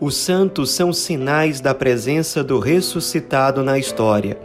[0.00, 4.38] Os santos são sinais da presença do ressuscitado na história.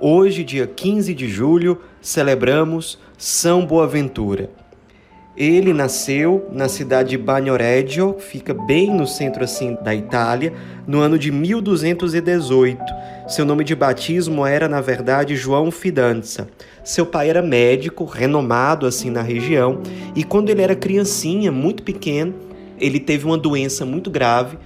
[0.00, 4.48] Hoje, dia 15 de julho, celebramos São Boaventura.
[5.36, 10.52] Ele nasceu na cidade de Bagnoregio, fica bem no centro assim da Itália,
[10.86, 12.80] no ano de 1218.
[13.26, 16.46] Seu nome de batismo era, na verdade, João Fidanza.
[16.84, 19.80] Seu pai era médico, renomado assim na região,
[20.14, 22.34] e quando ele era criancinha, muito pequeno,
[22.78, 24.58] ele teve uma doença muito grave,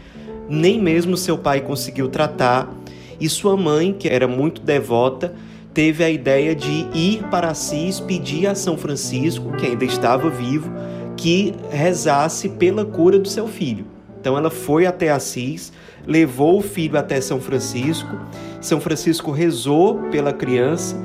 [0.49, 2.73] nem mesmo seu pai conseguiu tratar,
[3.21, 5.35] e sua mãe, que era muito devota,
[5.73, 10.71] teve a ideia de ir para Assis pedir a São Francisco, que ainda estava vivo,
[11.17, 13.87] que rezasse pela cura do seu filho.
[14.21, 15.73] Então ela foi até Assis,
[16.07, 18.19] levou o filho até São Francisco.
[18.61, 20.97] São Francisco rezou pela criança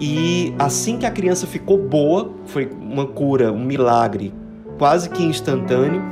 [0.00, 4.32] e assim que a criança ficou boa, foi uma cura, um milagre
[4.78, 6.02] quase que instantâneo.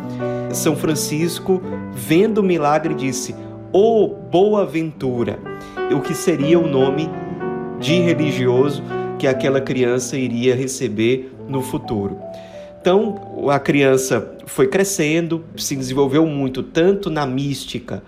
[0.55, 1.60] São Francisco,
[1.92, 3.34] vendo o milagre, disse:
[3.72, 5.38] "Ô oh, boa ventura",
[5.94, 7.08] o que seria o nome
[7.80, 8.83] de religioso
[9.19, 12.19] que aquela criança iria receber no futuro.
[12.80, 18.02] Então, a criança foi crescendo, se desenvolveu muito, tanto na mística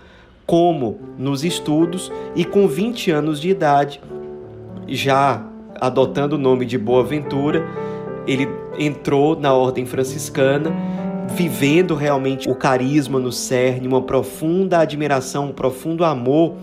[0.45, 3.99] como nos estudos, e com 20 anos de idade,
[4.87, 5.45] já
[5.79, 7.65] adotando o nome de Boaventura,
[8.27, 8.47] ele
[8.79, 10.71] entrou na ordem franciscana,
[11.29, 16.55] vivendo realmente o carisma no cerne, uma profunda admiração, um profundo amor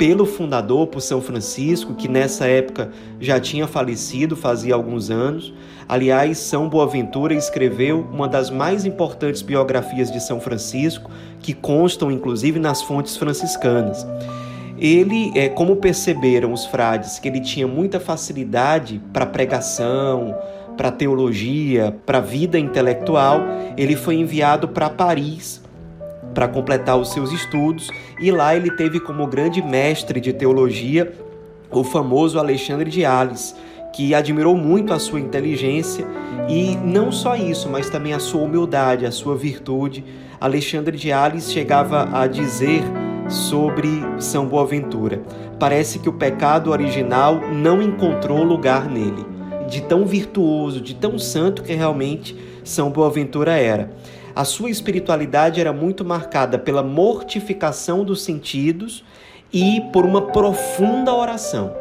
[0.00, 5.52] pelo fundador, por São Francisco, que nessa época já tinha falecido fazia alguns anos.
[5.86, 12.58] Aliás, São Boaventura escreveu uma das mais importantes biografias de São Francisco, que constam inclusive
[12.58, 14.06] nas fontes franciscanas.
[14.78, 20.34] Ele, é, como perceberam os frades que ele tinha muita facilidade para pregação,
[20.76, 23.42] para teologia, para vida intelectual,
[23.76, 25.62] ele foi enviado para Paris
[26.34, 27.90] para completar os seus estudos.
[28.20, 31.12] E lá ele teve como grande mestre de teologia
[31.70, 33.54] o famoso Alexandre de Ales,
[33.92, 36.06] que admirou muito a sua inteligência.
[36.48, 40.04] E não só isso, mas também a sua humildade, a sua virtude.
[40.40, 42.82] Alexandre de Ales chegava a dizer
[43.28, 43.88] sobre
[44.18, 45.22] São Boaventura:
[45.58, 49.24] parece que o pecado original não encontrou lugar nele,
[49.70, 53.90] de tão virtuoso, de tão santo que realmente São Boaventura era.
[54.34, 59.04] A sua espiritualidade era muito marcada pela mortificação dos sentidos
[59.52, 61.72] e por uma profunda oração.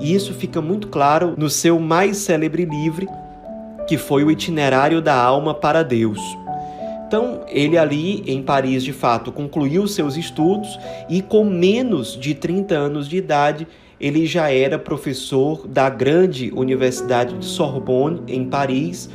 [0.00, 3.06] E isso fica muito claro no seu mais célebre livro,
[3.86, 6.18] que foi o Itinerário da Alma para Deus.
[7.06, 10.78] Então, ele ali em Paris, de fato, concluiu seus estudos
[11.08, 13.68] e com menos de 30 anos de idade,
[14.00, 19.08] ele já era professor da grande Universidade de Sorbonne em Paris,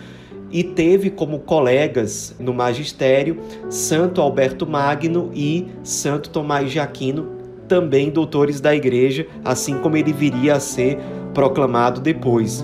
[0.52, 3.38] e teve como colegas no magistério
[3.70, 10.12] Santo Alberto Magno e Santo Tomás de Aquino, também doutores da igreja, assim como ele
[10.12, 10.98] viria a ser
[11.36, 12.64] proclamado depois.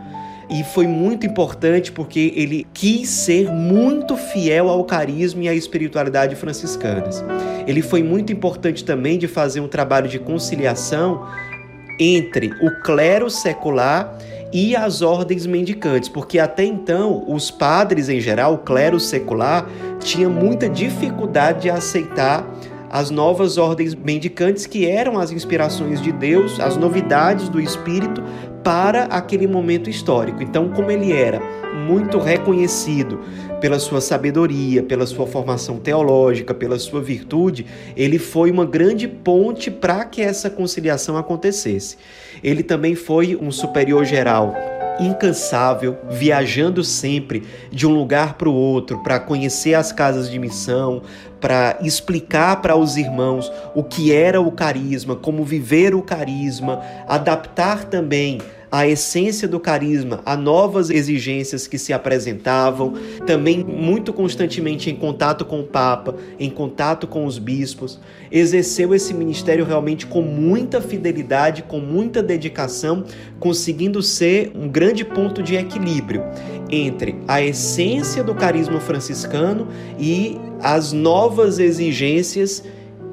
[0.51, 6.36] e foi muito importante porque ele quis ser muito fiel ao carisma e à espiritualidade
[6.36, 7.24] franciscanas.
[7.65, 11.25] Ele foi muito importante também de fazer um trabalho de conciliação
[11.98, 14.18] entre o clero secular
[14.51, 19.65] e as ordens mendicantes, porque até então os padres em geral, o clero secular,
[20.01, 22.45] tinha muita dificuldade de aceitar
[22.89, 28.21] as novas ordens mendicantes que eram as inspirações de Deus, as novidades do Espírito
[28.63, 30.42] para aquele momento histórico.
[30.42, 31.40] Então, como ele era
[31.86, 33.19] muito reconhecido
[33.60, 37.66] pela sua sabedoria, pela sua formação teológica, pela sua virtude,
[37.96, 41.98] ele foi uma grande ponte para que essa conciliação acontecesse.
[42.44, 44.56] Ele também foi um superior geral
[45.01, 51.01] incansável, viajando sempre de um lugar para o outro para conhecer as casas de missão,
[51.39, 57.86] para explicar para os irmãos o que era o carisma, como viver o carisma, adaptar
[57.86, 58.39] também
[58.72, 62.94] a essência do carisma a novas exigências que se apresentavam,
[63.28, 68.00] também muito constantemente em contato com o Papa, em contato com os bispos,
[68.32, 73.04] exerceu esse ministério realmente com muita fidelidade, com muita dedicação,
[73.40, 76.24] conseguindo ser um grande ponto de equilíbrio
[76.70, 79.68] entre a essência do carisma franciscano
[80.00, 82.64] e as novas exigências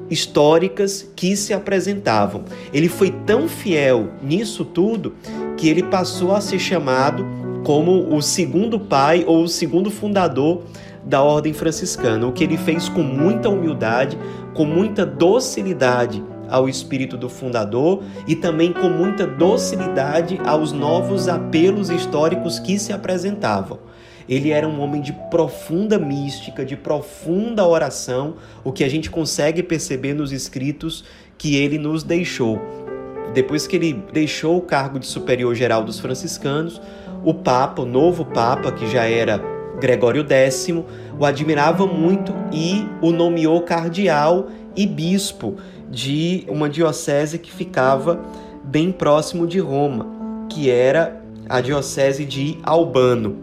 [0.09, 2.43] históricas que se apresentavam.
[2.73, 5.13] Ele foi tão fiel nisso tudo
[5.59, 7.27] que ele passou a ser chamado
[7.65, 10.63] como o segundo pai ou o segundo fundador
[11.03, 14.17] da ordem franciscana, o que ele fez com muita humildade,
[14.53, 21.89] com muita docilidade ao espírito do fundador e também com muita docilidade aos novos apelos
[21.89, 23.79] históricos que se apresentavam.
[24.29, 29.61] Ele era um homem de profunda mística, de profunda oração, o que a gente consegue
[29.61, 31.03] perceber nos escritos
[31.37, 32.61] que ele nos deixou.
[33.33, 36.81] Depois que ele deixou o cargo de superior geral dos franciscanos,
[37.23, 39.41] o Papa, o novo Papa, que já era
[39.79, 40.67] Gregório X,
[41.17, 45.55] o admirava muito e o nomeou cardeal e bispo
[45.89, 48.19] de uma diocese que ficava
[48.63, 50.07] bem próximo de Roma,
[50.49, 53.37] que era a diocese de Albano.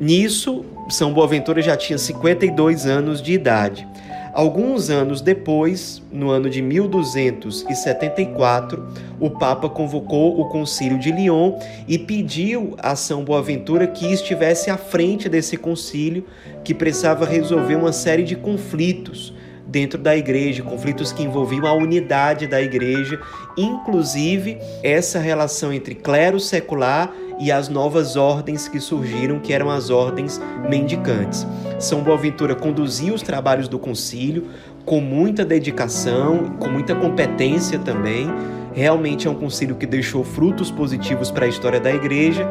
[0.00, 3.86] Nisso, São Boaventura já tinha 52 anos de idade.
[4.32, 8.82] Alguns anos depois, no ano de 1274,
[9.20, 14.78] o Papa convocou o Concílio de Lyon e pediu a São Boaventura que estivesse à
[14.78, 16.24] frente desse concílio,
[16.64, 19.34] que precisava resolver uma série de conflitos
[19.72, 23.18] dentro da igreja, conflitos que envolviam a unidade da igreja,
[23.56, 27.10] inclusive essa relação entre clero secular
[27.40, 30.38] e as novas ordens que surgiram, que eram as ordens
[30.68, 31.46] mendicantes.
[31.78, 34.48] São Boaventura conduziu os trabalhos do concílio
[34.84, 38.28] com muita dedicação, com muita competência também.
[38.74, 42.46] Realmente é um concílio que deixou frutos positivos para a história da igreja.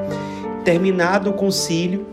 [0.66, 2.06] Terminado o concílio,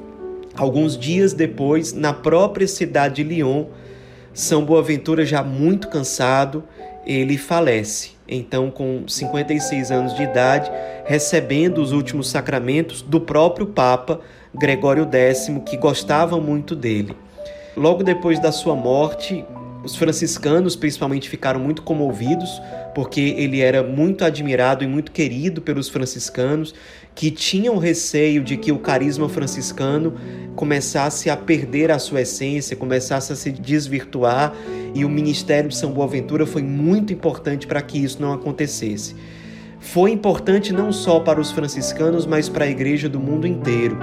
[0.55, 3.65] alguns dias depois, na própria cidade de Lyon,
[4.39, 6.63] São Boaventura, já muito cansado,
[7.05, 10.71] ele falece então com 56 anos de idade,
[11.05, 14.21] recebendo os últimos sacramentos do próprio Papa
[14.55, 17.17] Gregório X, que gostava muito dele.
[17.77, 19.45] Logo depois da sua morte,
[19.85, 22.61] os franciscanos principalmente ficaram muito comovidos,
[22.95, 26.75] porque ele era muito admirado e muito querido pelos franciscanos,
[27.15, 30.15] que tinham receio de que o carisma franciscano
[30.55, 34.53] começasse a perder a sua essência, começasse a se desvirtuar,
[34.95, 39.15] e o ministério de São Boaventura foi muito importante para que isso não acontecesse.
[39.81, 43.97] Foi importante não só para os franciscanos, mas para a igreja do mundo inteiro.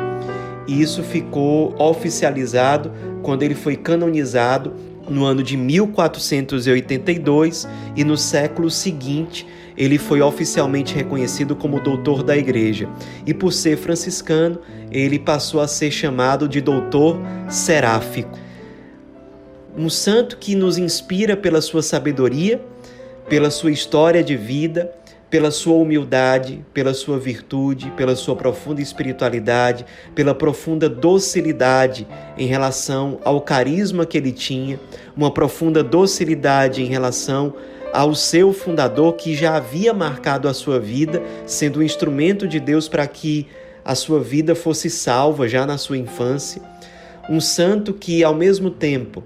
[0.67, 2.91] E isso ficou oficializado
[3.21, 4.73] quando ele foi canonizado
[5.09, 9.47] no ano de 1482 e no século seguinte
[9.77, 12.87] ele foi oficialmente reconhecido como doutor da igreja.
[13.25, 18.39] E por ser franciscano, ele passou a ser chamado de doutor seráfico.
[19.77, 22.61] Um santo que nos inspira pela sua sabedoria,
[23.27, 24.89] pela sua história de vida,
[25.29, 33.19] pela sua humildade, pela sua virtude, pela sua profunda espiritualidade, pela profunda docilidade em relação
[33.23, 34.79] ao carisma que ele tinha,
[35.15, 37.53] uma profunda docilidade em relação
[37.91, 42.87] ao seu fundador que já havia marcado a sua vida, sendo um instrumento de Deus
[42.87, 43.47] para que
[43.83, 46.61] a sua vida fosse salva já na sua infância.
[47.29, 49.23] Um santo que, ao mesmo tempo,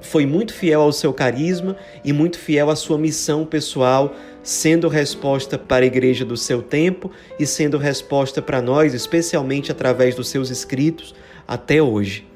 [0.00, 4.14] foi muito fiel ao seu carisma e muito fiel à sua missão pessoal,
[4.48, 10.14] sendo resposta para a igreja do seu tempo e sendo resposta para nós, especialmente através
[10.14, 11.14] dos seus escritos,
[11.46, 12.26] até hoje.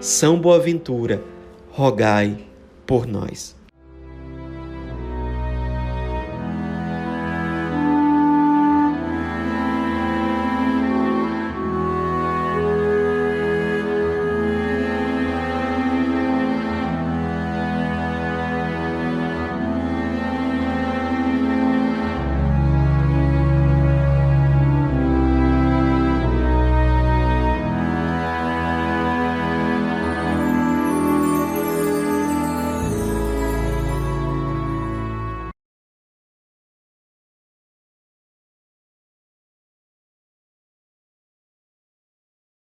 [0.00, 1.22] São Boaventura,
[1.68, 2.38] rogai
[2.86, 3.54] por nós.